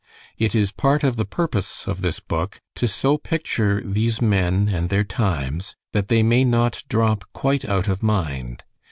It 0.39 0.55
is 0.55 0.71
part 0.71 1.03
of 1.03 1.15
the 1.15 1.27
purpose 1.29 1.87
of 1.87 2.01
this 2.01 2.19
book 2.19 2.59
to 2.73 2.87
so 2.87 3.19
picture 3.19 3.83
these 3.85 4.19
men 4.19 4.67
and 4.69 4.89
their 4.89 5.03
times 5.03 5.75
that 5.93 6.07
they 6.07 6.23
may 6.23 6.43
not 6.43 6.83
drop 6.89 7.23
quite 7.33 7.65
out 7.65 7.87
of 7.87 8.01
mind. 8.01 8.63